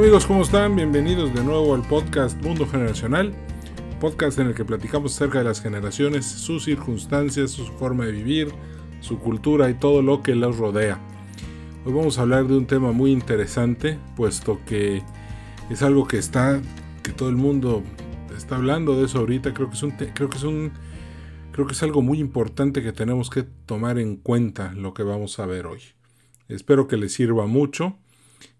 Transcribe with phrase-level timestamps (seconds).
[0.00, 0.24] amigos?
[0.24, 0.76] ¿Cómo están?
[0.76, 3.34] Bienvenidos de nuevo al podcast Mundo Generacional,
[4.00, 8.50] podcast en el que platicamos acerca de las generaciones, sus circunstancias, su forma de vivir,
[9.00, 10.98] su cultura y todo lo que los rodea.
[11.84, 15.02] Hoy vamos a hablar de un tema muy interesante, puesto que
[15.68, 16.62] es algo que está,
[17.02, 17.82] que todo el mundo
[18.34, 19.52] está hablando de eso ahorita.
[19.52, 20.72] Creo que es un, creo que es un,
[21.52, 25.38] creo que es algo muy importante que tenemos que tomar en cuenta lo que vamos
[25.40, 25.80] a ver hoy.
[26.48, 27.98] Espero que les sirva mucho.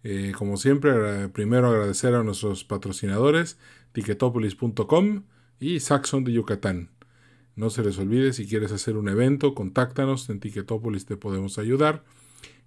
[0.02, 3.58] Eh, como siempre, primero agradecer a nuestros patrocinadores,
[3.92, 5.24] ticketopolis.com
[5.58, 6.88] y Saxon de Yucatán.
[7.56, 12.04] No se les olvide, si quieres hacer un evento, contáctanos, en Ticketopolis te podemos ayudar.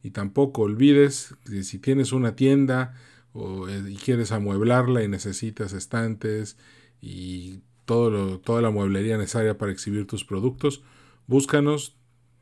[0.04, 2.94] Y tampoco olvides que si tienes una tienda
[3.32, 6.58] o, eh, y quieres amueblarla y necesitas estantes
[7.02, 10.84] y todo toda la mueblería necesaria para exhibir tus productos,
[11.26, 11.98] búscanos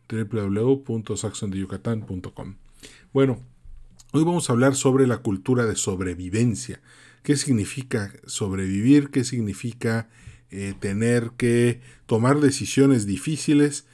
[0.10, 2.56] www.saxondeyucatán.com.
[3.14, 3.40] Bueno,
[4.14, 6.82] Hoy vamos a hablar sobre la cultura de sobrevivencia.
[7.24, 9.10] ¿Qué significa sobrevivir?
[9.10, 10.10] ¿Qué significa
[10.50, 13.86] eh, tener que tomar decisiones difíciles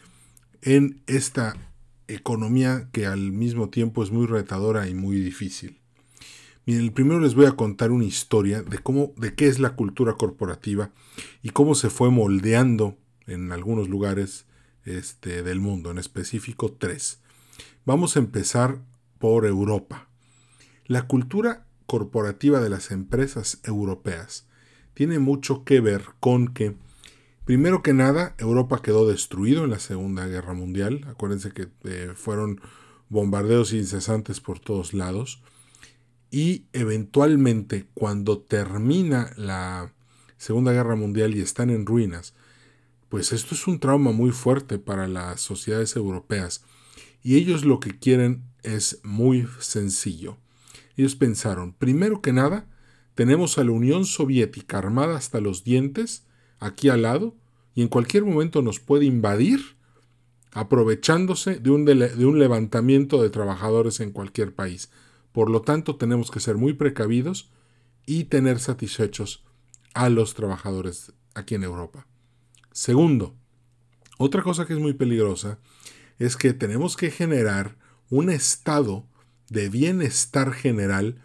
[0.63, 1.55] en esta
[2.07, 5.77] economía que al mismo tiempo es muy retadora y muy difícil?
[6.65, 10.13] Miren, primero les voy a contar una historia de cómo, de qué es la cultura
[10.13, 10.89] corporativa
[11.43, 14.47] y cómo se fue moldeando en algunos lugares
[14.83, 17.19] este, del mundo, en específico tres.
[17.85, 18.79] Vamos a empezar
[19.19, 20.09] por Europa.
[20.85, 24.47] La cultura corporativa de las empresas europeas
[24.93, 26.75] tiene mucho que ver con que,
[27.45, 31.05] primero que nada, Europa quedó destruido en la Segunda Guerra Mundial.
[31.07, 32.61] Acuérdense que eh, fueron
[33.09, 35.41] bombardeos incesantes por todos lados.
[36.31, 39.93] Y eventualmente, cuando termina la
[40.37, 42.33] Segunda Guerra Mundial y están en ruinas,
[43.09, 46.63] pues esto es un trauma muy fuerte para las sociedades europeas.
[47.21, 50.37] Y ellos lo que quieren es muy sencillo
[50.97, 52.67] ellos pensaron, primero que nada,
[53.13, 56.25] tenemos a la Unión Soviética armada hasta los dientes,
[56.59, 57.35] aquí al lado,
[57.75, 59.77] y en cualquier momento nos puede invadir,
[60.53, 64.89] aprovechándose de un, levantamiento de trabajadores en cualquier país.
[65.31, 67.51] Por lo tanto, tenemos que ser muy precavidos
[68.07, 69.45] y tener satisfechos
[69.93, 72.07] a los trabajadores aquí en Europa.
[72.71, 73.35] Segundo,
[74.17, 75.59] otra cosa que es muy peligrosa
[76.19, 77.75] es que tenemos que generar
[78.09, 79.05] un estado
[79.49, 81.21] de bienestar general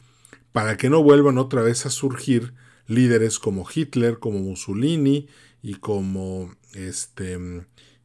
[0.53, 2.55] para que no vuelvan otra vez a surgir
[2.87, 5.29] líderes como Hitler, como Mussolini
[5.63, 7.39] y como este,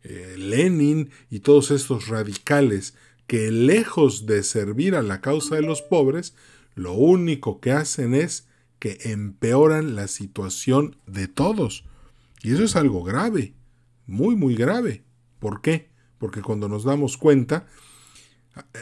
[0.04, 2.96] eh, Lenin y todos estos radicales
[3.28, 6.34] que lejos de servir a la causa de los pobres,
[6.76, 8.48] lo único que hacen es
[8.80, 11.84] que empeoran la situación de todos.
[12.42, 13.54] Y eso es algo grave,
[14.06, 15.04] muy, muy grave.
[15.40, 15.90] ¿Por qué?
[16.18, 17.68] Porque cuando nos damos cuenta,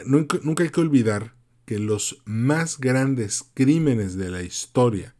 [0.04, 5.14] Nunca, hay que olvidar que los más grandes crímenes de la historia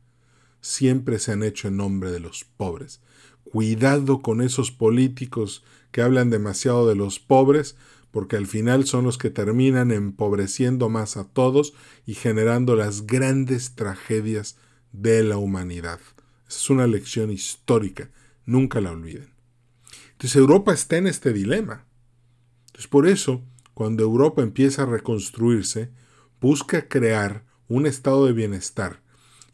[0.60, 3.00] siempre se han hecho en nombre de los pobres.
[3.44, 7.76] Cuidado con esos políticos que hablan demasiado de los pobres,
[8.10, 11.74] porque al final son los que terminan empobreciendo más a todos
[12.06, 14.56] y generando las grandes tragedias
[14.92, 16.00] de la humanidad.
[16.48, 18.10] Es una lección histórica,
[18.46, 19.34] nunca la olviden.
[20.12, 21.85] Entonces Europa está en este dilema.
[22.76, 23.42] Entonces por eso
[23.72, 25.88] cuando Europa empieza a reconstruirse,
[26.42, 29.00] busca crear un estado de bienestar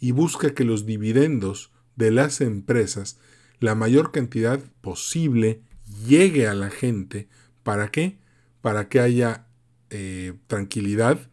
[0.00, 3.20] y busca que los dividendos de las empresas,
[3.60, 5.62] la mayor cantidad posible,
[6.04, 7.28] llegue a la gente.
[7.62, 8.18] ¿Para qué?
[8.60, 9.46] Para que haya
[9.90, 11.30] eh, tranquilidad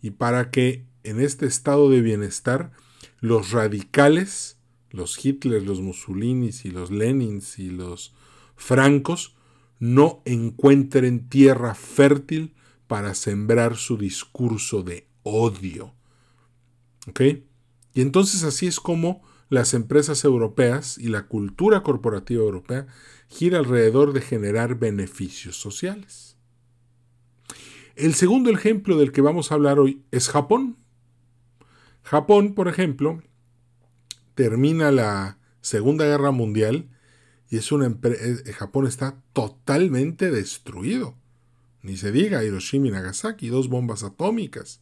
[0.00, 2.70] y para que en este estado de bienestar
[3.18, 4.56] los radicales,
[4.90, 8.14] los Hitler, los Mussolinis y los Lenins y los
[8.54, 9.34] Francos
[9.84, 12.54] no encuentren tierra fértil
[12.86, 15.92] para sembrar su discurso de odio.
[17.06, 17.20] ¿Ok?
[17.92, 22.86] Y entonces así es como las empresas europeas y la cultura corporativa europea
[23.28, 26.38] gira alrededor de generar beneficios sociales.
[27.94, 30.78] El segundo ejemplo del que vamos a hablar hoy es Japón.
[32.02, 33.22] Japón, por ejemplo,
[34.34, 36.88] termina la Segunda Guerra Mundial
[37.54, 41.14] y es una eh, Japón está totalmente destruido.
[41.82, 44.80] Ni se diga Hiroshima y Nagasaki, dos bombas atómicas.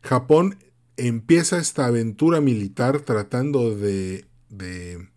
[0.00, 0.56] Japón
[0.96, 5.10] empieza esta aventura militar tratando de, de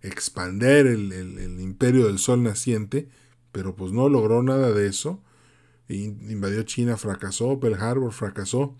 [0.00, 3.10] expander el, el, imperio del sol naciente,
[3.52, 5.22] pero pues no logró nada de eso.
[5.88, 8.78] Invadió China, fracasó, Pearl Harbor fracasó.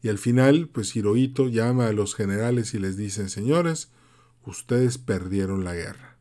[0.00, 3.90] Y al final, pues Hirohito llama a los generales y les dice, señores,
[4.46, 6.15] ustedes perdieron la guerra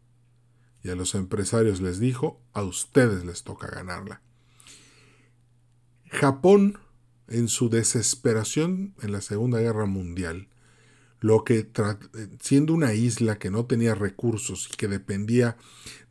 [0.85, 4.21] y a los empresarios les dijo, a ustedes les toca ganarla.
[6.11, 6.77] Japón
[7.27, 10.47] en su desesperación en la Segunda Guerra Mundial,
[11.21, 11.67] lo que
[12.39, 15.57] siendo una isla que no tenía recursos y que dependía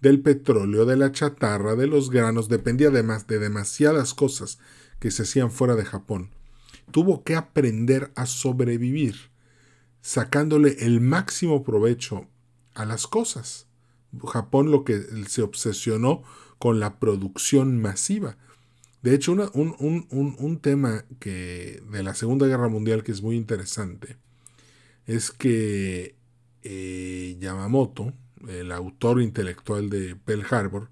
[0.00, 4.58] del petróleo, de la chatarra, de los granos, dependía de, de demasiadas cosas
[4.98, 6.30] que se hacían fuera de Japón,
[6.90, 9.30] tuvo que aprender a sobrevivir,
[10.00, 12.26] sacándole el máximo provecho
[12.74, 13.68] a las cosas.
[14.26, 16.22] Japón lo que se obsesionó
[16.58, 18.36] con la producción masiva.
[19.02, 24.16] De hecho, un, tema que, de la Segunda Guerra Mundial que es muy interesante
[25.06, 26.14] es que
[26.62, 28.14] eh, Yamamoto,
[28.48, 30.88] el autor intelectual de Pearl Harbor,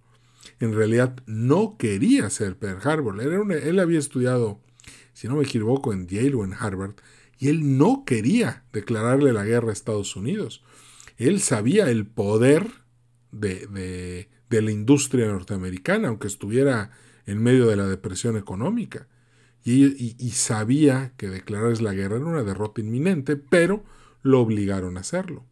[0.60, 3.18] en realidad no quería ser Pearl Harbor.
[3.20, 4.60] él había estudiado,
[5.14, 6.96] si no me equivoco, en Yale o en Harvard,
[7.38, 10.62] y él no quería declararle la guerra a Estados Unidos.
[11.16, 12.81] Él sabía el poder
[13.32, 16.90] de, la industria norteamericana, aunque estuviera
[17.26, 19.08] en medio de la depresión económica.
[19.64, 23.84] Y, y, sabía que declararles la guerra era una derrota inminente, pero
[24.22, 25.46] lo obligaron a hacerlo.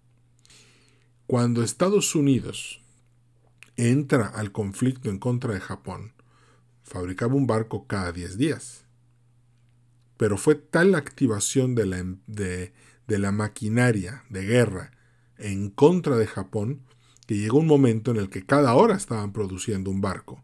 [1.27, 2.83] Cuando Estados Unidos
[3.77, 6.13] entra al conflicto en contra de Japón,
[6.83, 8.85] fabricaba un barco cada 10 días.
[10.17, 12.73] Pero fue tal la activación de la, de,
[13.07, 14.91] de la maquinaria de guerra
[15.39, 16.83] en contra de Japón
[17.31, 20.43] que llegó un momento en el que cada hora estaban produciendo un barco.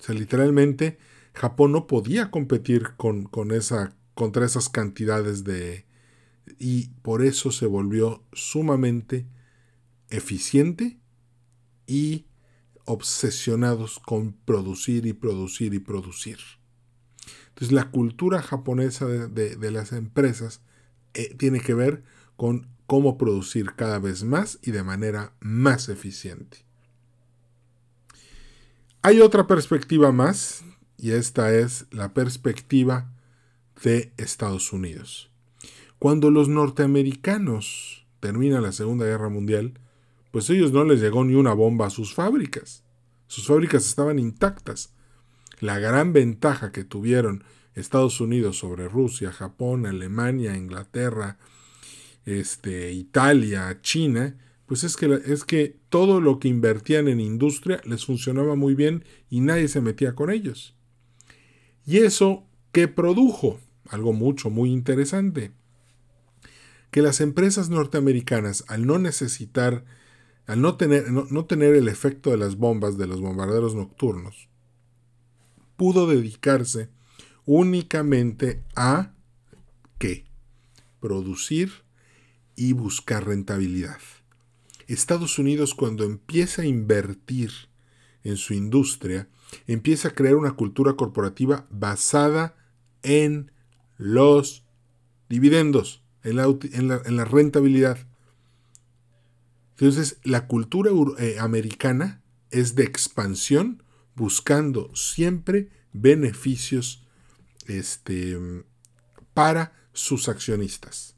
[0.00, 0.98] O sea, literalmente
[1.32, 5.86] Japón no podía competir con, esa, contra esas cantidades de...
[6.58, 9.28] y por eso se volvió sumamente
[10.10, 10.98] eficiente
[11.86, 12.26] y
[12.84, 16.38] obsesionados con producir y producir y producir.
[17.50, 20.62] Entonces la cultura japonesa de, las empresas
[21.14, 22.02] eh, tiene que ver
[22.34, 26.64] con cómo producir cada vez más y de manera más eficiente.
[29.02, 30.64] Hay otra perspectiva más,
[30.96, 33.12] y esta es la perspectiva
[33.82, 35.30] de Estados Unidos.
[35.98, 39.78] Cuando los norteamericanos terminan la Segunda Guerra Mundial,
[40.30, 42.82] pues ellos no les llegó ni una bomba a sus fábricas.
[43.26, 44.94] Sus fábricas estaban intactas.
[45.60, 47.44] La gran ventaja que tuvieron
[47.74, 51.38] Estados Unidos sobre Rusia, Japón, Alemania, Inglaterra,
[52.24, 54.36] este, Italia, China,
[54.66, 59.04] pues es que, es que todo lo que invertían en industria les funcionaba muy bien
[59.28, 60.74] y nadie se metía con ellos.
[61.86, 63.60] Y eso, ¿qué produjo?
[63.88, 65.52] Algo mucho, muy interesante.
[66.90, 69.84] Que las empresas norteamericanas, al no necesitar,
[70.46, 74.48] al no tener, no tener el efecto de las bombas de los bombarderos nocturnos,
[75.76, 76.88] pudo dedicarse
[77.44, 79.12] únicamente a
[79.98, 80.24] ¿qué?
[81.00, 81.83] Producir
[82.56, 83.98] y buscar rentabilidad.
[84.86, 87.50] Estados Unidos cuando empieza a invertir
[88.22, 89.28] en su industria,
[89.66, 92.56] empieza a crear una cultura corporativa basada
[93.02, 93.50] en
[93.98, 94.64] los
[95.28, 97.98] dividendos, en la, rentabilidad.
[99.72, 103.82] Entonces, la cultura eh, americana es de expansión,
[104.14, 107.04] buscando siempre beneficios
[107.66, 108.38] este,
[109.34, 111.13] para sus accionistas.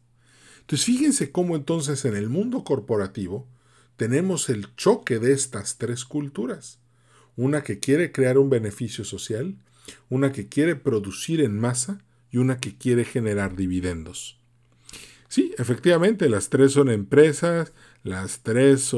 [0.67, 3.47] Entonces fíjense cómo entonces en el mundo corporativo
[3.97, 6.81] tenemos el choque de estas tres culturas.
[7.37, 9.55] Una que quiere crear un beneficio social,
[10.09, 12.03] una que quiere producir en masa
[12.33, 14.41] y una que quiere generar dividendos.
[15.29, 18.91] Sí, efectivamente, las tres son empresas, las tres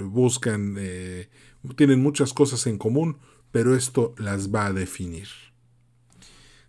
[0.00, 1.28] buscan, eh,
[1.76, 3.18] tienen muchas cosas en común,
[3.52, 5.28] pero esto las va a definir.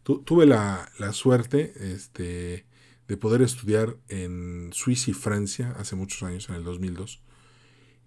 [0.04, 2.68] tuve la, la suerte, este,
[3.08, 7.22] de poder estudiar en Suiza y Francia hace muchos años, en el 2002.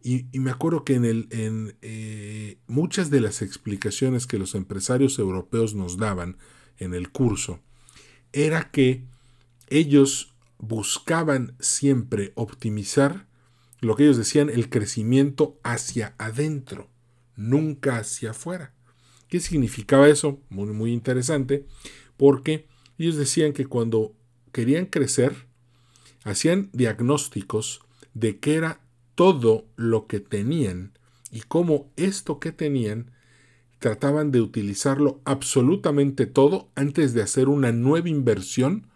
[0.03, 5.19] Y, me acuerdo que en, el, en eh, muchas de las explicaciones que los empresarios
[5.19, 6.37] europeos nos daban
[6.79, 7.61] en el curso,
[8.33, 9.05] era que
[9.69, 13.27] ellos buscaban siempre optimizar
[13.81, 16.89] lo que ellos decían el crecimiento hacia adentro,
[17.37, 18.75] nunca hacia afuera.
[19.29, 20.41] ¿Qué significaba eso?
[20.49, 21.67] Muy, muy interesante,
[22.17, 22.67] porque
[22.99, 24.15] ellos decían que cuando
[24.53, 25.47] querían crecer,
[26.25, 27.81] hacían diagnósticos
[28.15, 28.81] de qué era
[29.15, 30.93] todo lo que tenían
[31.31, 33.11] y cómo esto que tenían
[33.79, 38.87] trataban de utilizarlo absolutamente todo antes de hacer una nueva inversión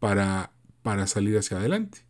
[0.00, 0.52] para,
[0.82, 2.04] para salir hacia adelante.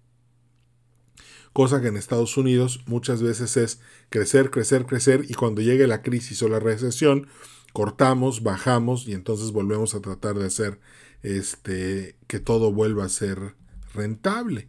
[1.53, 3.81] Cosa que en Estados Unidos muchas veces es
[4.11, 7.29] crecer, crecer, crecer y cuando llegue la crisis o la recesión,
[7.73, 10.81] cortamos, bajamos y entonces volvemos a tratar de hacer
[11.23, 13.55] este, que todo vuelva a ser
[13.95, 14.69] rentable.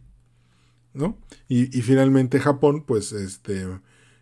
[0.92, 1.18] ¿no?
[1.48, 3.66] Y, finalmente Japón, pues este,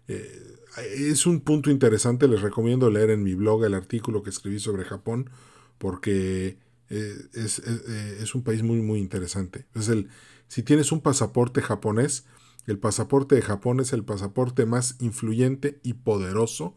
[0.09, 0.57] eh,
[0.95, 4.85] es un punto interesante, les recomiendo leer en mi blog el artículo que escribí sobre
[4.85, 5.31] Japón,
[5.79, 6.59] porque
[6.91, 9.67] eh, es, es, un país muy, muy interesante.
[9.75, 10.09] Es el,
[10.49, 12.27] si tienes un pasaporte japonés,
[12.67, 16.75] el pasaporte de Japón es el pasaporte más influyente y poderoso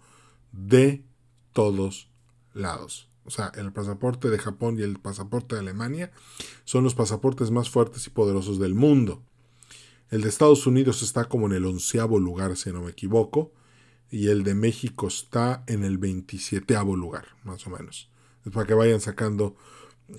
[0.54, 1.04] de
[1.52, 2.10] todos
[2.54, 3.11] lados.
[3.26, 6.12] O sea, el pasaporte de Japón y el pasaporte de Alemania
[6.64, 9.24] son los pasaportes más fuertes y poderosos del mundo.
[10.10, 13.54] El de Estados Unidos está como en el onceavo lugar, si no me equivoco,
[14.10, 18.10] y el de México está en el veintisiete lugar, más o menos.
[18.46, 19.56] Es para que vayan sacando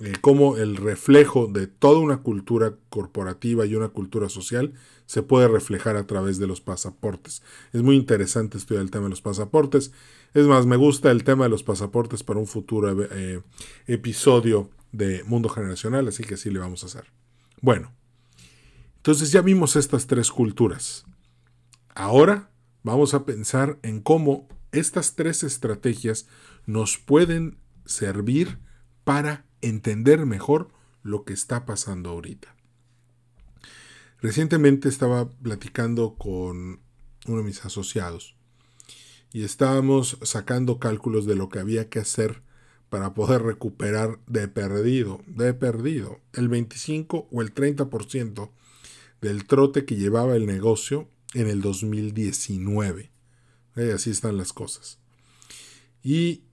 [0.01, 4.73] eh, cómo el reflejo de toda una cultura corporativa y una cultura social
[5.05, 7.43] se puede reflejar a través de los pasaportes.
[7.71, 9.91] Es muy interesante estudiar el tema de los pasaportes.
[10.33, 13.41] Es más, me gusta el tema de los pasaportes para un futuro eh,
[13.87, 17.05] episodio de Mundo Generacional, así que sí le vamos a hacer.
[17.61, 17.91] Bueno,
[18.97, 21.05] entonces ya vimos estas tres culturas.
[21.95, 22.49] Ahora
[22.83, 26.27] vamos a pensar en cómo estas tres estrategias
[26.65, 28.59] nos pueden servir
[29.03, 30.69] para entender mejor
[31.01, 32.55] lo que está pasando ahorita.
[34.21, 36.79] Recientemente estaba platicando con
[37.27, 38.35] uno de mis asociados
[39.33, 42.41] y estábamos sacando cálculos de lo que había que hacer
[42.89, 48.51] para poder recuperar de perdido, de perdido, el 25 o el 30%
[49.19, 53.11] del trote que llevaba el negocio en el 2019.
[53.75, 54.99] Eh, así están las cosas.
[56.03, 56.43] Y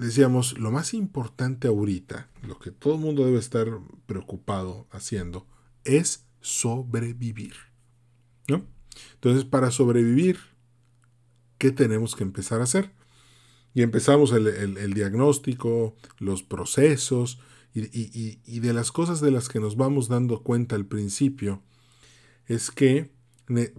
[0.00, 3.68] decíamos, lo más importante ahorita, lo que todo el mundo debe estar
[4.06, 5.46] preocupado haciendo,
[5.84, 7.54] es sobrevivir.
[8.48, 8.66] ¿no?
[9.14, 10.38] Entonces, para sobrevivir,
[11.58, 12.92] ¿qué tenemos que empezar a hacer?
[13.74, 17.38] Y empezamos el, diagnóstico, los procesos,
[17.72, 21.62] y, y, de las cosas de las que nos vamos dando cuenta al principio,
[22.46, 23.12] es que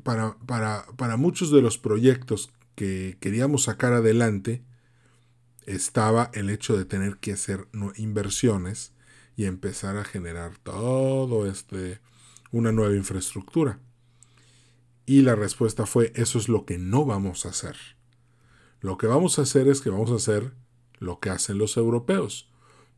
[0.04, 4.64] para, para, para muchos de los proyectos que queríamos sacar adelante,
[5.66, 8.94] estaba el hecho de tener que hacer inversiones
[9.36, 12.00] y empezar a generar todo este
[12.52, 13.80] una nueva infraestructura.
[15.06, 17.76] Y la respuesta fue eso es lo que no vamos a hacer.
[18.82, 20.54] Lo que vamos a hacer es que vamos a hacer
[21.00, 22.50] lo que hacen los europeos.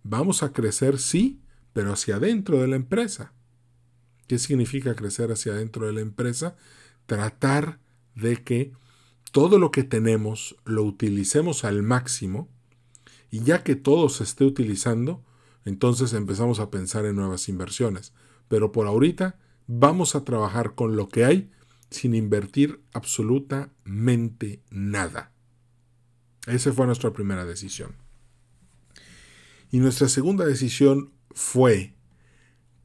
[0.04, 1.42] Vamos a crecer sí,
[1.72, 3.34] pero hacia adentro de la empresa.
[4.28, 6.56] ¿Qué significa crecer hacia adentro de la empresa?
[7.06, 7.80] Tratar
[8.16, 8.74] de que
[9.32, 12.50] todo lo que tenemos lo utilicemos al máximo
[13.34, 15.26] y ya que todo se esté utilizando,
[15.66, 18.14] entonces empezamos a pensar en nuevas inversiones.
[18.48, 21.50] Pero por ahorita vamos a trabajar con lo que hay
[21.90, 25.32] sin invertir absolutamente nada.
[26.46, 27.96] Esa fue nuestra primera decisión.
[29.72, 31.96] Y nuestra segunda decisión fue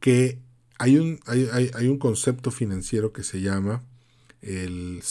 [0.01, 0.41] que
[0.79, 3.85] hay un, hay, un concepto financiero que se llama
[4.41, 5.03] el,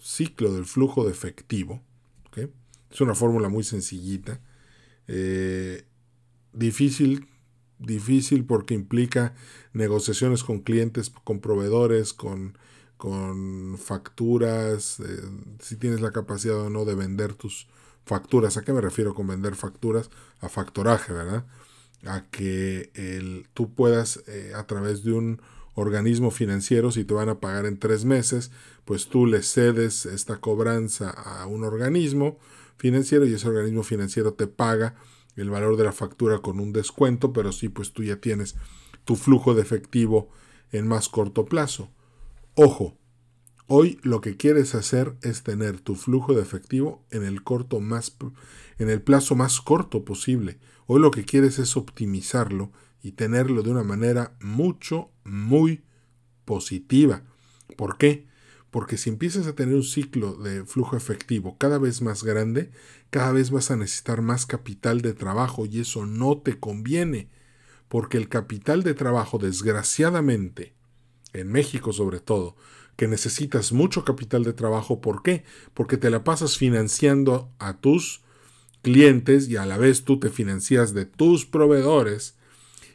[0.00, 1.82] ciclo del flujo de efectivo.
[2.90, 4.40] Es una fórmula muy sencillita.
[5.06, 5.84] Eh,
[6.52, 7.28] difícil,
[7.78, 9.34] difícil porque implica
[9.72, 12.58] negociaciones con clientes, con proveedores, con,
[12.96, 15.22] con facturas, eh,
[15.60, 17.68] si tienes la capacidad o no de vender tus
[18.04, 18.56] facturas.
[18.56, 20.10] ¿A qué me refiero con vender facturas?
[20.40, 21.46] A factoraje, ¿verdad?
[22.04, 25.40] A que el, tú puedas eh, a través de un
[25.74, 28.50] organismo financiero, si te van a pagar en tres meses,
[28.84, 32.38] pues tú le cedes esta cobranza a un organismo
[32.80, 34.94] financiero y ese organismo financiero te paga
[35.36, 38.56] el valor de la factura con un descuento, pero sí, pues tú ya tienes
[39.04, 40.30] tu flujo de efectivo
[40.72, 41.90] en más corto plazo.
[42.54, 42.96] Ojo,
[43.66, 48.16] hoy lo que quieres hacer es tener tu flujo de efectivo en el corto más
[48.78, 50.58] en el plazo más corto posible.
[50.86, 52.72] Hoy lo que quieres es optimizarlo
[53.02, 55.82] y tenerlo de una manera mucho muy
[56.46, 57.24] positiva.
[57.76, 58.29] ¿Por qué?
[58.70, 62.70] Porque si empiezas a tener un ciclo de flujo efectivo cada vez más grande,
[63.10, 67.28] cada vez vas a necesitar más capital de trabajo y eso no te conviene.
[67.88, 70.74] Porque el capital de trabajo, desgraciadamente,
[71.32, 72.56] en México sobre todo,
[72.96, 75.44] que necesitas mucho capital de trabajo, ¿por qué?
[75.74, 78.22] Porque te la pasas financiando a tus
[78.82, 82.36] clientes y a la vez tú te financias de tus proveedores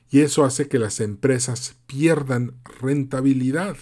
[0.10, 3.78] y eso hace que las empresas pierdan rentabilidad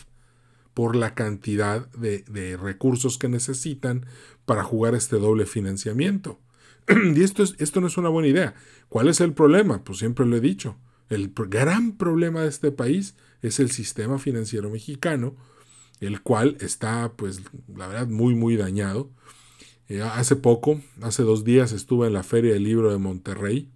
[0.73, 4.05] por la cantidad de, recursos que necesitan
[4.45, 6.39] para jugar este doble financiamiento.
[7.15, 8.55] y esto, es, esto no es una buena idea.
[8.89, 9.83] ¿Cuál es el problema?
[9.83, 10.77] Pues siempre lo he dicho.
[11.09, 15.35] El gran problema de este país es el sistema financiero mexicano,
[15.99, 17.41] el cual está, pues,
[17.75, 19.11] la verdad, muy, muy dañado.
[19.89, 23.72] Eh, hace poco, hace dos días, estuve en la Feria del Libro de Monterrey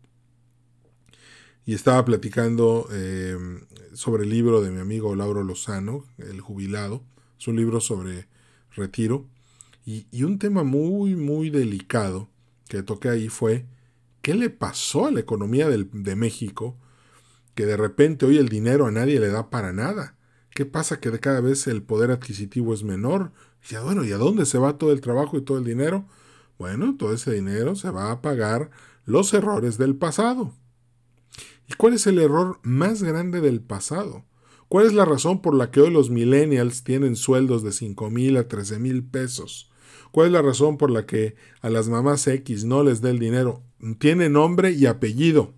[1.67, 3.38] y estaba platicando eh,
[3.91, 7.03] sobre el libro de mi amigo Lauro Lozano, El Jubilado.
[7.38, 8.29] Es un libro sobre
[8.74, 9.27] retiro.
[9.86, 12.29] Y, un tema muy, muy delicado
[12.69, 13.65] que toqué ahí fue
[14.21, 16.77] ¿qué le pasó a la economía de México?
[17.53, 20.15] Que de repente hoy el dinero a nadie le da para nada.
[20.51, 23.33] ¿Qué pasa que de cada vez el poder adquisitivo es menor?
[23.69, 26.07] Y bueno, ¿y a dónde se va todo el trabajo y todo el dinero?
[26.57, 28.69] Bueno, todo ese dinero se va a pagar
[29.03, 30.53] los errores del pasado.
[31.67, 34.25] ¿Y cuál es el error más grande del pasado?
[34.69, 38.38] ¿Cuál es la razón por la que hoy los millennials tienen sueldos de 5 mil
[38.38, 39.69] a 13 mil pesos?
[40.12, 43.19] ¿Cuál es la razón por la que a las mamás X no les dé el
[43.19, 43.63] dinero?
[44.00, 45.53] Tiene nombre y apellido.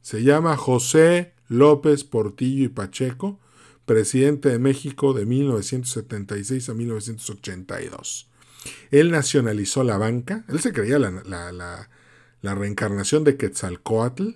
[0.00, 3.40] Se llama José López Portillo y Pacheco,
[3.84, 8.30] presidente de México de 1976 a 1982.
[8.90, 11.90] Él nacionalizó la banca, él se creía la, la,
[12.54, 14.28] reencarnación de Quetzalcoatl,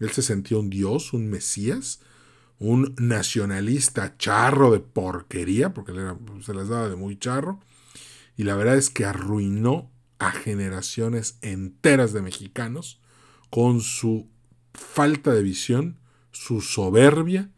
[0.00, 2.00] él se sentía un dios, un mesías,
[2.58, 5.92] un nacionalista charro de porquería, porque
[6.42, 7.60] se les daba de muy charro,
[8.36, 13.00] y la verdad es que arruinó a generaciones enteras de mexicanos
[13.50, 14.28] con su
[14.72, 15.98] falta de visión,
[16.30, 17.50] su soberbia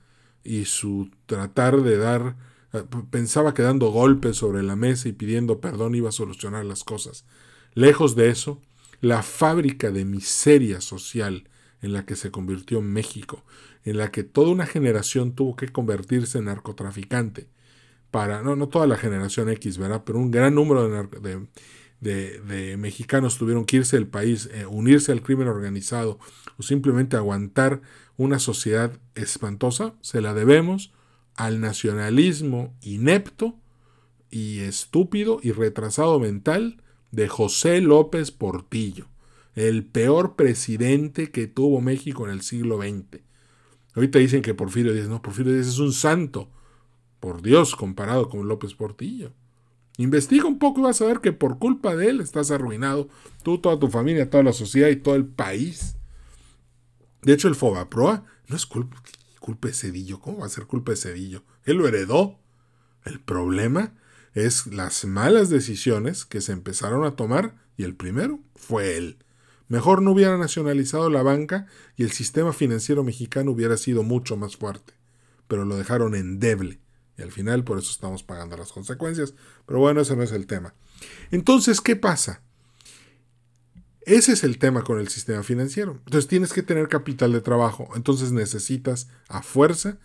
[0.44, 2.36] y su tratar de dar,
[2.72, 6.84] eh, pensaba que dando golpes sobre la mesa y pidiendo perdón iba a solucionar las
[6.84, 7.24] cosas.
[7.74, 8.60] Lejos de eso,
[9.00, 11.48] la fábrica de miseria social
[11.82, 13.44] en la que se convirtió México,
[13.84, 17.48] en la que toda una generación tuvo que convertirse en narcotraficante,
[18.10, 20.02] para, no, no toda la generación X, ¿verdad?
[20.04, 21.46] Pero un gran número de,
[22.00, 26.18] de, mexicanos tuvieron que irse del país, eh, unirse al crimen organizado
[26.58, 27.82] o simplemente aguantar
[28.16, 30.92] una sociedad espantosa, se la debemos
[31.36, 33.56] al nacionalismo inepto
[34.30, 39.06] y estúpido y retrasado mental de José López Portillo,
[39.54, 43.22] el peor presidente que tuvo México en el siglo XX.
[43.94, 46.48] Ahorita dicen que Porfirio Díaz, no, Porfirio Díaz es un santo,
[47.18, 49.32] por Dios, comparado con López Portillo.
[49.98, 53.08] Investiga un poco y vas a ver que por culpa de él estás arruinado,
[53.42, 55.96] tú, toda tu familia, toda la sociedad y todo el país.
[57.22, 59.02] De hecho, el Fobaproa no es culpa,
[59.40, 60.20] culpa de Cedillo.
[60.20, 61.42] ¿Cómo va a ser culpa de Cedillo?
[61.64, 62.38] Él lo heredó.
[63.04, 63.94] El problema
[64.34, 69.18] es las malas decisiones que se empezaron a tomar y el primero fue él.
[69.68, 71.66] Mejor no hubiera nacionalizado la banca
[71.96, 74.94] y el sistema financiero mexicano hubiera sido mucho más fuerte,
[75.46, 76.80] pero lo dejaron endeble
[77.20, 79.34] y al final por eso estamos pagando las consecuencias.
[79.66, 80.74] Pero bueno, ese no es el tema.
[81.30, 82.42] Entonces, ¿qué pasa?
[84.02, 86.00] Ese es el tema con el sistema financiero.
[86.06, 87.90] Entonces tienes que tener capital de trabajo.
[87.94, 89.98] Entonces necesitas a fuerza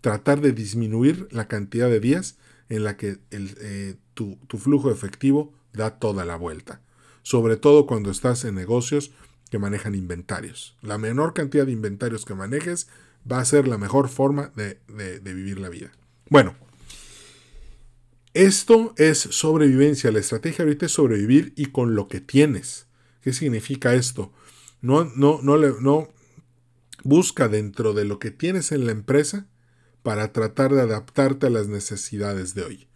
[0.00, 2.36] tratar de disminuir la cantidad de días
[2.70, 6.80] en la que eh, tu, flujo efectivo da toda la vuelta.
[7.22, 9.10] Sobre todo cuando estás en negocios
[9.50, 10.76] que manejan inventarios.
[10.80, 12.88] La menor cantidad de inventarios que manejes
[13.30, 14.78] va a ser la mejor forma de,
[15.22, 15.90] vivir la vida.
[16.30, 16.54] Bueno,
[18.32, 20.12] esto es sobrevivencia.
[20.12, 22.86] La estrategia ahorita es sobrevivir y con lo que tienes.
[23.20, 24.32] ¿Qué significa esto?
[24.80, 25.10] No
[27.02, 29.49] busca dentro de lo que tienes en la empresa
[30.02, 32.88] para tratar de adaptarte a las necesidades de hoy.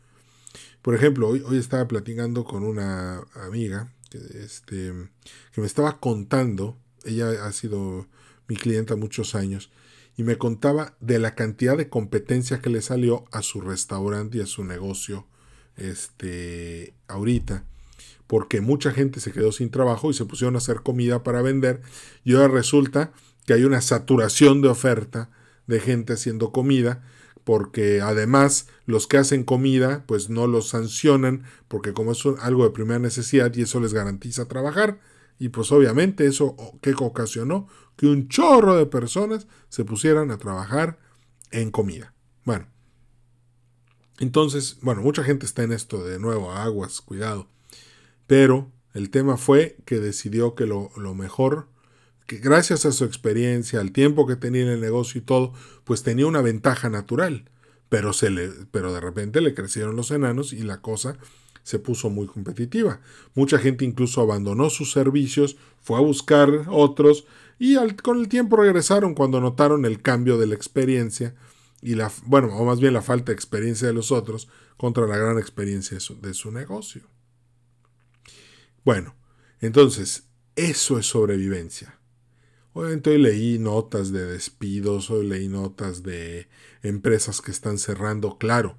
[0.82, 4.92] Por ejemplo, hoy, estaba platicando con una amiga que, este,
[5.52, 8.06] que me estaba contando, ella ha sido
[8.48, 9.70] mi clienta muchos años,
[10.16, 14.40] y me contaba de la cantidad de competencia que le salió a su restaurante y
[14.40, 15.26] a su negocio
[15.76, 17.64] este, ahorita.
[18.26, 21.82] Porque mucha gente se quedó sin trabajo y se pusieron a hacer comida para vender.
[22.24, 23.12] Y ahora resulta
[23.44, 25.30] que hay una saturación de oferta
[25.66, 27.02] de gente haciendo comida.
[27.44, 32.70] Porque además los que hacen comida pues no los sancionan porque como es algo de
[32.70, 34.98] primera necesidad y eso les garantiza trabajar.
[35.38, 40.98] Y pues obviamente eso que ocasionó que un chorro de personas se pusieran a trabajar
[41.50, 42.14] en comida.
[42.44, 42.66] Bueno,
[44.18, 47.48] entonces, bueno, mucha gente está en esto de nuevo, aguas, cuidado.
[48.26, 51.68] Pero el tema fue que decidió que lo, lo mejor,
[52.26, 55.52] que gracias a su experiencia, al tiempo que tenía en el negocio y todo,
[55.84, 57.50] pues tenía una ventaja natural.
[57.88, 61.16] Pero, se le, pero de repente le crecieron los enanos y la cosa
[61.62, 63.00] se puso muy competitiva.
[63.34, 67.26] Mucha gente incluso abandonó sus servicios, fue a buscar otros
[67.58, 71.34] y con el tiempo regresaron cuando notaron el cambio de la experiencia
[71.82, 75.16] y la, bueno, o más bien la falta de experiencia de los otros contra la
[75.16, 77.02] gran experiencia de su, de su negocio.
[78.84, 79.14] Bueno,
[79.60, 80.24] entonces,
[80.56, 81.98] eso es sobrevivencia.
[82.76, 86.48] Obviamente hoy leí notas de despidos, hoy leí notas de
[86.82, 88.76] empresas que están cerrando, claro,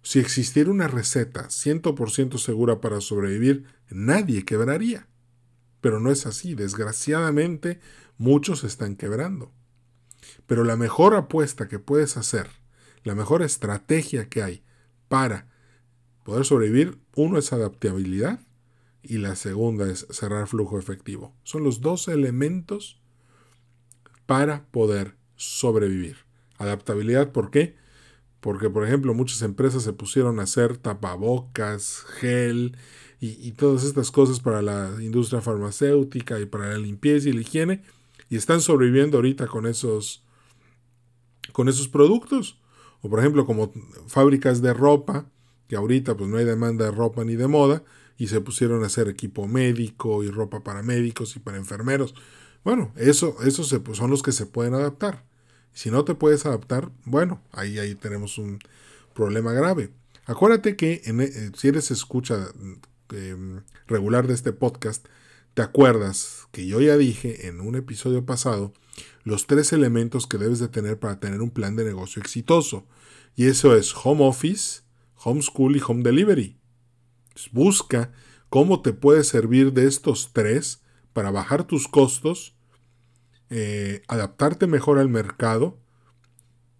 [0.00, 5.08] si existiera una receta 100% segura para sobrevivir, nadie quebraría.
[5.80, 7.80] Pero no es así, desgraciadamente
[8.16, 9.50] muchos están quebrando.
[10.46, 12.46] Pero la mejor apuesta que puedes hacer,
[13.02, 14.62] la mejor estrategia que hay
[15.08, 15.48] para
[16.22, 18.38] poder sobrevivir, uno es adaptabilidad
[19.02, 21.34] y la segunda es cerrar flujo efectivo.
[21.42, 23.01] Son los dos elementos
[24.26, 26.16] para poder sobrevivir.
[26.58, 27.76] Adaptabilidad, ¿por qué?
[28.40, 32.76] Porque, por ejemplo, muchas empresas se pusieron a hacer tapabocas, gel
[33.20, 37.82] y, todas estas cosas para la industria farmacéutica y para la limpieza y la higiene
[38.28, 40.24] y están sobreviviendo ahorita con esos,
[41.52, 42.58] con esos productos.
[43.00, 43.72] O, por ejemplo, como
[44.08, 45.26] fábricas de ropa,
[45.68, 47.84] que ahorita pues no hay demanda de ropa ni de moda,
[48.16, 52.14] y se pusieron a hacer equipo médico y ropa para médicos y para enfermeros.
[52.64, 55.24] Bueno, eso, esos pues, son los que se pueden adaptar.
[55.72, 58.58] Si no te puedes adaptar, bueno, ahí, ahí tenemos un
[59.14, 59.90] problema grave.
[60.26, 62.48] Acuérdate que eh, si eres escucha
[63.10, 65.06] em, regular de este podcast,
[65.54, 68.72] te acuerdas que yo ya dije en un episodio pasado
[69.24, 72.86] los tres elementos que debes de tener para tener un plan de negocio exitoso.
[73.34, 74.82] Y eso es home office,
[75.16, 76.56] homeschool y home delivery.
[77.50, 78.12] Busca
[78.50, 80.81] cómo te puede servir de estos tres
[81.12, 82.54] para bajar tus costos,
[83.50, 85.78] eh, adaptarte mejor al mercado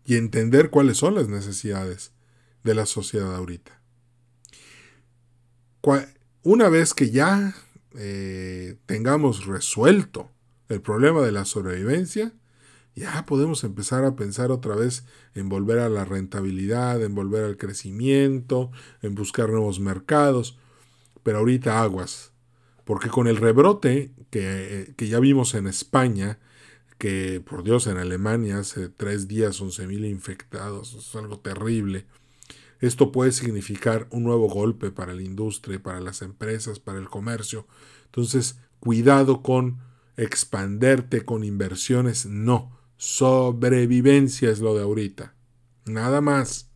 [0.04, 2.12] y entender cuáles son las necesidades
[2.64, 3.80] de la sociedad ahorita.
[6.42, 7.54] Una vez que ya
[7.94, 10.30] eh, tengamos resuelto
[10.68, 12.32] el problema de la sobrevivencia,
[12.94, 17.56] ya podemos empezar a pensar otra vez en volver a la rentabilidad, en volver al
[17.56, 20.58] crecimiento, en buscar nuevos mercados.
[21.22, 22.31] Pero ahorita aguas,
[22.84, 26.38] porque con el rebrote que, ya vimos en España,
[26.98, 32.06] que por Dios en Alemania hace tres días 11.000 infectados, es algo terrible.
[32.80, 37.66] Esto puede significar un nuevo golpe para la industria, para las empresas, para el comercio.
[38.06, 39.78] Entonces, cuidado con
[40.16, 42.76] expanderte con inversiones, no.
[42.96, 45.34] Sobrevivencia es lo de ahorita.
[45.86, 46.71] Nada más.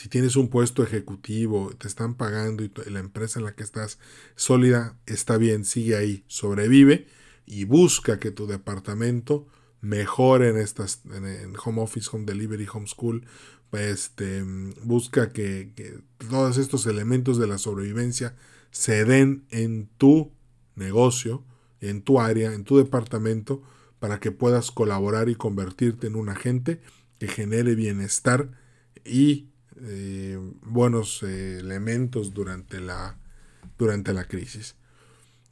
[0.00, 3.98] Si tienes un puesto ejecutivo, te están pagando y la empresa en la que estás
[4.34, 7.06] sólida, está bien, sigue ahí, sobrevive
[7.44, 9.46] y busca que tu departamento
[9.82, 13.26] mejore en estas en, home office, home delivery, homeschool.
[13.72, 14.42] Este,
[14.84, 15.98] busca que, que
[16.30, 18.34] todos estos elementos de la sobrevivencia
[18.70, 20.32] se den en tu
[20.76, 21.44] negocio,
[21.82, 23.62] en tu área, en tu departamento,
[23.98, 26.80] para que puedas colaborar y convertirte en un agente
[27.18, 28.52] que genere bienestar
[29.04, 29.49] y
[29.82, 33.18] eh, buenos eh, elementos durante la,
[33.78, 34.76] durante la crisis.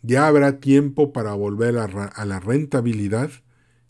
[0.02, 3.30] Ya habrá tiempo para volver a, la rentabilidad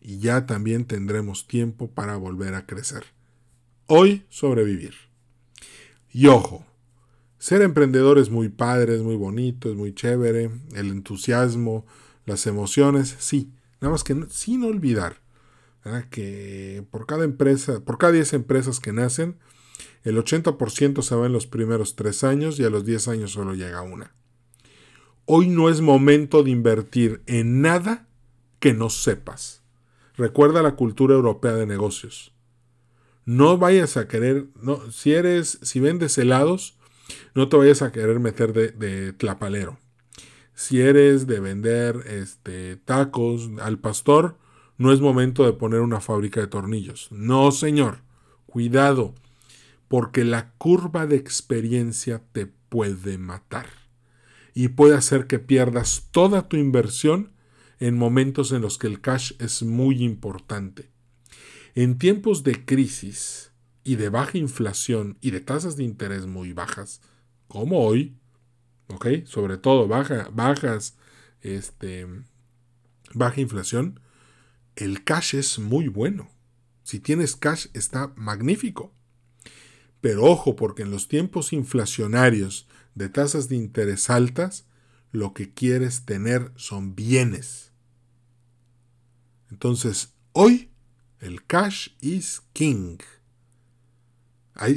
[0.01, 3.05] y ya también tendremos tiempo para volver a crecer.
[3.87, 4.95] Hoy sobrevivir.
[6.11, 6.65] Y ojo,
[7.39, 11.85] ser emprendedor es muy padre, es muy bonito, es muy chévere, el entusiasmo,
[12.25, 15.17] las emociones, sí, Nada más que sin olvidar
[16.11, 19.37] que por cada empresa, por cada 10 empresas que nacen,
[20.05, 23.55] el 80% se va en los primeros 3 años y a los 10 años solo
[23.55, 24.15] llega una.
[25.25, 28.09] Hoy no es momento de invertir en nada
[28.61, 29.63] que no sepas.
[30.17, 32.33] Recuerda la cultura europea de negocios.
[33.25, 36.79] No vayas a querer, no, si eres, si vendes helados,
[37.35, 39.79] no te vayas a querer meter de, de tlapalero
[40.59, 44.39] si eres de vender este, tacos al pastor,
[44.77, 47.07] no es momento de poner una fábrica de tornillos.
[47.13, 48.01] No, señor.
[48.47, 49.15] Cuidado,
[49.89, 53.67] porque la curva de experiencia te puede matar
[54.55, 57.33] y puede hacer que pierdas toda tu inversión
[57.81, 60.91] en momentos en los que el cash es muy importante.
[61.75, 63.53] En tiempos de crisis
[63.85, 67.01] y de baja inflación y de tasas de interés muy bajas,
[67.47, 68.17] como hoy,
[68.89, 69.07] ¿ok?
[69.25, 70.97] Sobre todo baja, bajas,
[71.41, 72.07] este,
[73.15, 74.01] baja inflación,
[74.77, 76.29] el cash es muy bueno.
[76.83, 78.93] Si tienes cash está magnífico.
[80.01, 84.67] Pero ojo, porque en los tiempos inflacionarios de tasas de interés altas,
[85.13, 87.73] lo que quieres tener son bienes.
[89.51, 90.71] Entonces, hoy
[91.21, 92.99] el cash is king.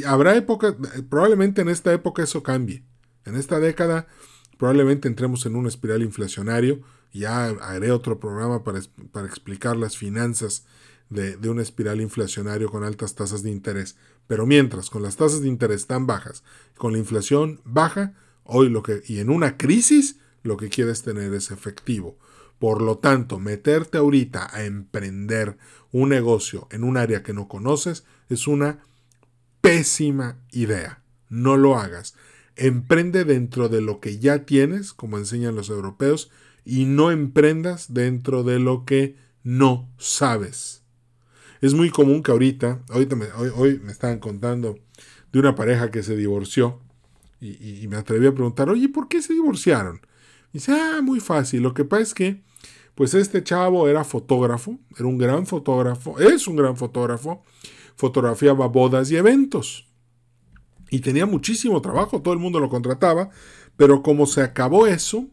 [0.05, 0.75] habrá época,
[1.09, 2.83] probablemente en esta época eso cambie.
[3.25, 4.07] En esta década
[4.57, 6.81] probablemente entremos en un espiral inflacionario.
[7.13, 8.79] Ya haré otro programa para,
[9.11, 10.65] para explicar las finanzas
[11.11, 13.95] de, de, un espiral inflacionario con altas tasas de interés.
[14.25, 16.43] Pero mientras, con las tasas de interés tan bajas,
[16.75, 21.33] con la inflación baja, hoy lo que, y en una crisis, lo que quieres tener
[21.33, 22.17] es efectivo.
[22.59, 25.57] Por lo tanto, meterte ahorita a emprender
[25.91, 28.79] un negocio en un área que no conoces es una
[29.61, 31.01] pésima idea.
[31.29, 32.15] No lo hagas.
[32.55, 36.29] Emprende dentro de lo que ya tienes, como enseñan los europeos,
[36.63, 40.80] y no emprendas dentro de lo que no sabes.
[41.61, 42.81] Es muy común que ahorita,
[43.15, 44.79] me, hoy, me estaban contando
[45.31, 46.81] de una pareja que se divorció
[47.39, 50.01] Y, me atreví a preguntar, oye, ¿por qué se divorciaron?
[50.51, 51.61] Y dice, ah, muy fácil.
[51.61, 52.41] Lo que pasa es que,
[52.95, 57.43] pues este chavo era fotógrafo, era un gran fotógrafo, es un gran fotógrafo,
[57.95, 59.87] fotografiaba bodas y eventos.
[60.89, 63.29] Y tenía muchísimo trabajo, todo el mundo lo contrataba,
[63.77, 65.27] pero como se acabó eso,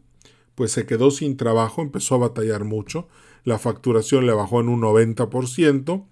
[0.55, 3.07] pues se quedó sin trabajo, empezó a batallar mucho,
[3.43, 6.05] la facturación le bajó en un 90%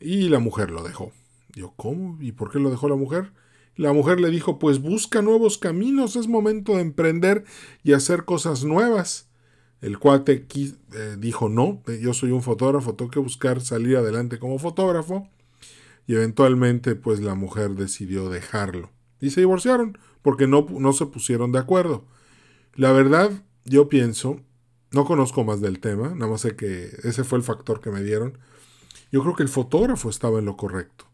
[0.00, 1.12] y la mujer lo dejó.
[1.54, 2.18] Yo, ¿cómo?
[2.20, 3.32] ¿Y por qué lo dejó la mujer?
[3.76, 7.44] La mujer le dijo, pues busca nuevos caminos, es momento de emprender
[7.82, 9.28] y hacer cosas nuevas.
[9.80, 14.58] El cuate eh, dijo, no, yo soy un fotógrafo, tengo que buscar salir adelante como
[14.58, 15.28] fotógrafo.
[16.06, 18.90] Y eventualmente, pues la mujer decidió dejarlo.
[19.20, 22.06] Y se divorciaron, porque no, no se pusieron de acuerdo.
[22.74, 23.30] La verdad,
[23.64, 24.40] yo pienso,
[24.92, 28.02] no conozco más del tema, nada más sé que ese fue el factor que me
[28.02, 28.38] dieron.
[29.10, 31.06] Yo creo que el fotógrafo estaba en lo correcto.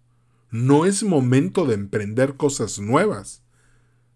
[0.51, 3.43] No es momento de emprender cosas nuevas.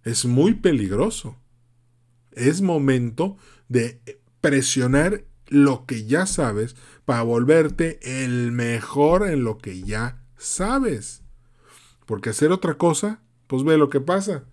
[0.05, 1.37] Es muy peligroso.
[2.33, 3.37] Es momento
[3.69, 4.01] de
[4.41, 11.23] presionar lo que ya sabes para volverte el mejor en lo que ya sabes.
[12.05, 14.45] Porque hacer otra cosa, pues ve lo que pasa.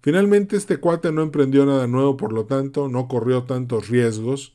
[0.00, 4.54] Finalmente este cuate no emprendió nada nuevo, por lo tanto no corrió tantos riesgos.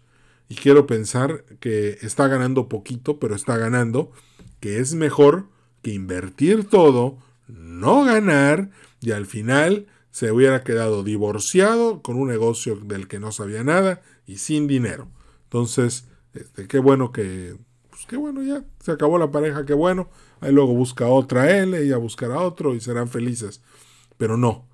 [0.52, 4.12] Y quiero pensar que está ganando poquito, pero está ganando,
[4.60, 5.46] que es mejor
[5.82, 12.76] que invertir todo, no ganar y al final se hubiera quedado divorciado con un negocio
[12.76, 15.08] del que no sabía nada y sin dinero.
[15.46, 17.56] Entonces, este, qué bueno que,
[17.90, 20.10] pues qué bueno ya, se acabó la pareja, qué bueno.
[20.42, 23.62] Ahí luego busca otra él, ella buscará otro y serán felices.
[24.18, 24.68] Pero no,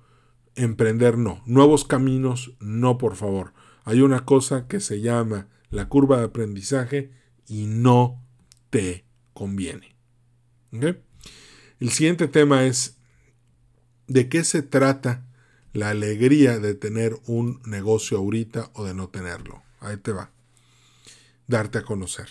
[0.56, 3.52] emprender no, nuevos caminos no, por favor.
[3.84, 7.10] Hay una cosa que se llama la curva de aprendizaje
[7.46, 8.22] y no
[8.70, 9.04] te
[9.34, 9.96] conviene.
[10.70, 12.96] El siguiente tema es
[14.06, 15.26] de qué se trata
[15.72, 19.62] la alegría de tener un negocio ahorita o de no tenerlo.
[19.80, 20.30] Ahí te va.
[21.46, 22.28] Darte a conocer.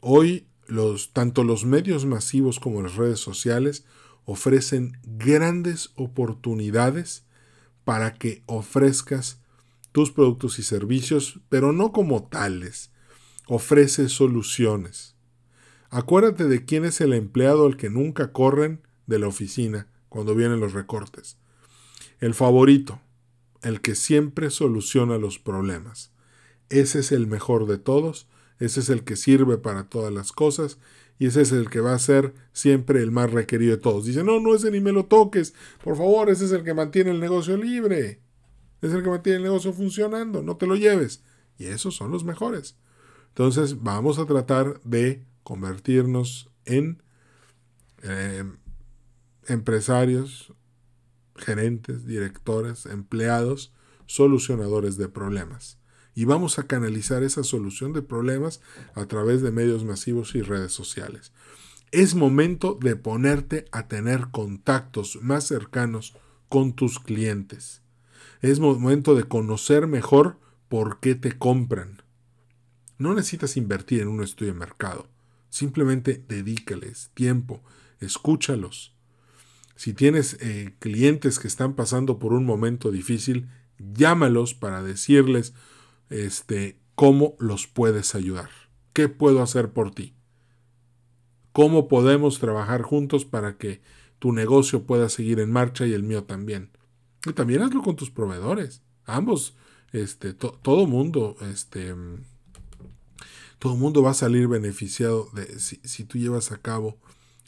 [0.00, 3.84] Hoy los, tanto los medios masivos como las redes sociales
[4.24, 7.24] ofrecen grandes oportunidades
[7.84, 9.41] para que ofrezcas
[9.92, 12.90] tus productos y servicios, pero no como tales.
[13.46, 15.16] Ofrece soluciones.
[15.90, 20.60] Acuérdate de quién es el empleado al que nunca corren de la oficina cuando vienen
[20.60, 21.36] los recortes.
[22.18, 23.00] El favorito,
[23.62, 26.12] el que siempre soluciona los problemas.
[26.70, 28.26] Ese es el mejor de todos,
[28.58, 30.78] ese es el que sirve para todas las cosas
[31.18, 34.06] y ese es el que va a ser siempre el más requerido de todos.
[34.06, 35.52] Dice, no, no, ese ni me lo toques,
[35.84, 38.21] por favor, ese es el que mantiene el negocio libre,
[38.82, 41.22] es el que mantiene el negocio funcionando, no te lo lleves.
[41.56, 42.76] Y esos son los mejores.
[43.28, 47.02] Entonces vamos a tratar de convertirnos en
[48.02, 48.44] eh,
[49.46, 50.52] empresarios,
[51.36, 53.72] gerentes, directores, empleados,
[54.06, 55.78] solucionadores de problemas.
[56.14, 58.60] Y vamos a canalizar esa solución de problemas
[58.94, 61.32] a través de medios masivos y redes sociales.
[61.90, 66.14] Es momento de ponerte a tener contactos más cercanos
[66.48, 67.81] con tus clientes.
[68.42, 70.36] Es momento de conocer mejor
[70.68, 72.02] por qué te compran.
[72.98, 75.08] No necesitas invertir en un estudio de mercado.
[75.48, 77.62] Simplemente dedícales tiempo,
[78.00, 78.96] escúchalos.
[79.76, 85.54] Si tienes eh, clientes que están pasando por un momento difícil, llámalos para decirles
[86.10, 88.50] este, cómo los puedes ayudar.
[88.92, 90.14] ¿Qué puedo hacer por ti?
[91.52, 93.82] ¿Cómo podemos trabajar juntos para que
[94.18, 96.70] tu negocio pueda seguir en marcha y el mío también?
[97.26, 98.82] Y también hazlo con tus proveedores.
[99.04, 99.56] Ambos,
[99.92, 101.94] este, todo mundo, este,
[103.58, 106.98] todo mundo va a salir beneficiado de, si, tú llevas a cabo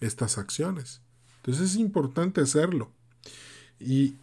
[0.01, 1.01] estas acciones.
[1.37, 2.93] Entonces es importante hacerlo.
[3.81, 4.17] Y,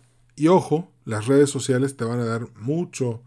[0.47, 3.21] ojo, las redes sociales te van a dar mucho,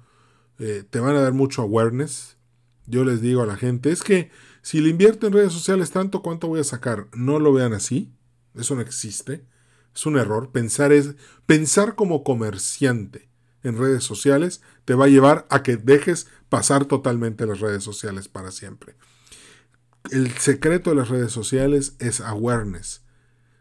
[0.58, 2.36] eh, te van a dar mucho awareness.
[2.86, 4.30] Yo les digo a la gente, es que
[4.62, 7.08] si le invierto en redes sociales tanto, ¿cuánto voy a sacar?
[7.14, 8.10] No lo vean así.
[8.54, 9.44] Eso no existe.
[9.94, 10.50] Es un error.
[10.50, 11.14] Pensar es
[11.46, 13.28] pensar como comerciante
[13.64, 18.28] en redes sociales te va a llevar a que dejes pasar totalmente las redes sociales
[18.28, 18.94] para siempre.
[20.10, 23.02] El secreto de las redes sociales es awareness.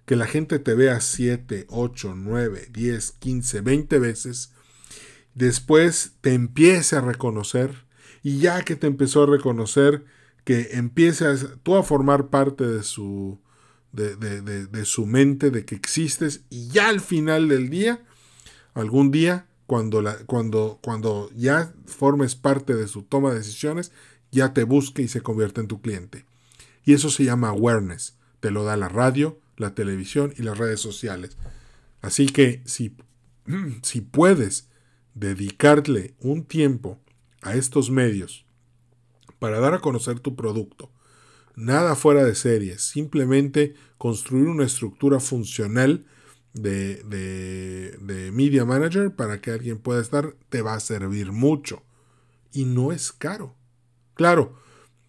[0.06, 4.52] Que la gente te vea 7, 8, 9, 10, 15, 20 veces.
[5.34, 7.86] Después te empiece a reconocer.
[8.22, 10.04] Y ya que te empezó a reconocer,
[10.44, 13.40] que empieces tú a formar parte de su,
[13.94, 16.42] de, de su mente, de que existes.
[16.50, 18.04] Y ya al final del día,
[18.74, 23.92] algún día, cuando, la, cuando, cuando ya formes parte de su toma de decisiones,
[24.32, 26.26] ya te busque y se convierte en tu cliente.
[26.86, 28.18] Y eso se llama awareness.
[28.40, 31.38] Te lo da la radio, la televisión y las redes sociales.
[32.02, 32.96] Así que si,
[33.82, 34.70] si puedes
[35.14, 37.00] dedicarle un tiempo
[37.42, 38.46] a estos medios
[39.40, 40.92] para dar a conocer tu producto,
[41.56, 46.06] nada fuera de serie, simplemente construir una estructura funcional
[46.54, 51.84] de, de, Media Manager para que alguien pueda estar, te va a servir mucho.
[52.52, 53.56] Y no es caro.
[54.14, 54.56] Claro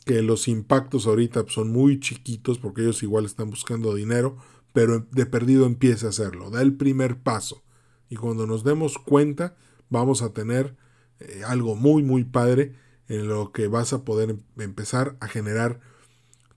[0.04, 4.36] que los impactos ahorita son muy chiquitos porque ellos igual están buscando dinero,
[4.72, 7.62] pero de perdido empieza a hacerlo, da el primer paso.
[8.08, 9.56] Y cuando nos demos cuenta,
[9.88, 10.76] vamos a tener
[11.20, 12.74] eh, algo muy, muy padre
[13.08, 15.80] en lo que vas a poder em, empezar a generar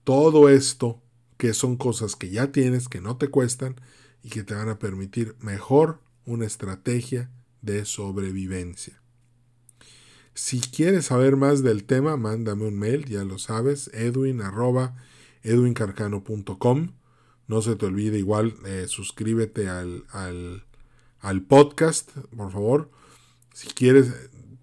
[0.08, 1.02] todo esto
[1.36, 3.76] que son cosas que ya tienes, que no te cuestan
[4.24, 7.30] y que te van a permitir mejor una estrategia
[7.62, 9.02] de sobrevivencia.
[10.34, 14.42] Si quieres saber más del tema, mándame un mail, ya lo sabes, edwin
[15.44, 16.94] edwincarcano.com.
[17.50, 20.64] No se te olvide igual, eh, suscríbete al, al,
[21.20, 22.90] al podcast, por favor.
[23.54, 24.14] Si quieres,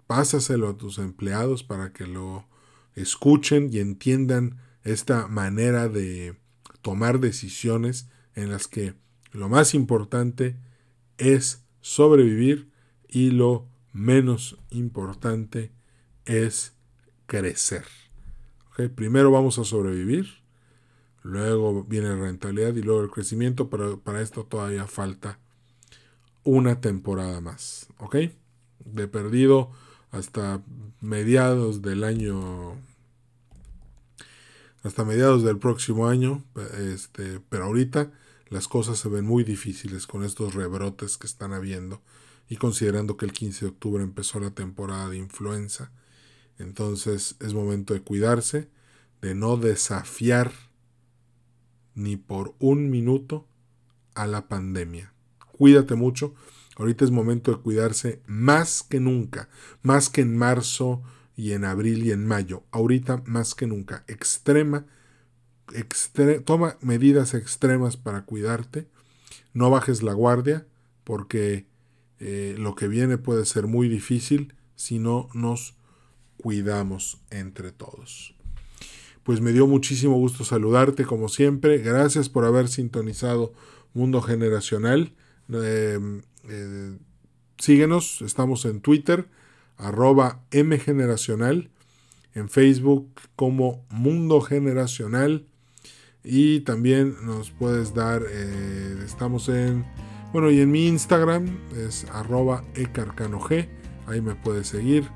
[0.07, 2.47] pásaselo a tus empleados para que lo
[2.95, 6.37] escuchen y entiendan esta manera de
[6.81, 8.93] tomar decisiones en las que
[9.31, 10.55] lo más importante
[11.17, 12.69] es sobrevivir
[13.09, 15.71] y lo menos importante
[16.25, 16.73] es
[17.25, 17.85] crecer.
[18.95, 20.27] Primero vamos a sobrevivir,
[21.23, 25.39] luego viene la rentabilidad y luego el crecimiento, pero para esto todavía falta
[26.43, 27.87] una temporada más.
[27.97, 28.17] ¿Ok?
[28.83, 29.71] De perdido
[30.11, 30.61] hasta
[31.01, 32.77] mediados del año
[34.85, 36.43] hasta mediados del próximo año,
[36.77, 38.11] este, pero ahorita
[38.49, 42.03] las cosas se ven muy difíciles con estos rebrotes que están habiendo
[42.47, 45.91] y considerando que el 15 de octubre empezó la temporada de influenza,
[46.59, 48.69] entonces es momento de cuidarse,
[49.23, 50.53] de no desafiar
[51.95, 53.47] ni por un minuto
[54.13, 55.11] a la pandemia.
[55.57, 56.35] Cuídate mucho,
[56.75, 59.49] ahorita es momento de cuidarse más que nunca,
[59.81, 61.01] más que en marzo,
[61.35, 62.63] y en abril y en mayo.
[62.71, 64.03] Ahorita más que nunca.
[64.07, 64.85] Extrema.
[66.45, 68.87] toma medidas extremas para cuidarte.
[69.53, 70.65] No bajes la guardia
[71.03, 71.65] porque
[72.19, 75.75] eh, lo que viene puede ser muy difícil si no nos
[76.37, 78.35] cuidamos entre todos.
[79.23, 81.79] Pues me dio muchísimo gusto saludarte como siempre.
[81.79, 83.53] Gracias por haber sintonizado
[83.93, 85.13] Mundo Generacional.
[85.51, 86.97] Eh, eh,
[87.57, 89.27] síguenos, estamos en Twitter
[89.77, 91.69] arroba mgeneracional,
[92.33, 95.45] en Facebook como Mundo Generacional
[96.23, 99.85] y también nos puedes dar, eh, estamos en,
[100.33, 101.45] bueno, y en mi Instagram
[101.77, 103.49] es arroba ecarcanog,
[104.07, 105.07] ahí me puedes seguir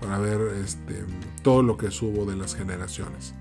[0.00, 1.04] para ver este,
[1.42, 3.34] todo lo que subo de las generaciones.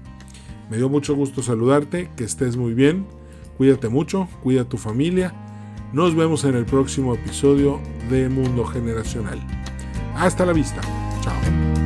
[0.69, 3.05] Me dio mucho gusto saludarte, que estés muy bien,
[3.57, 5.33] cuídate mucho, cuida tu familia.
[5.93, 9.64] Nos vemos en el próximo episodio de Mundo Generacional.
[10.15, 10.81] Hasta la vista.
[11.21, 11.84] Chao.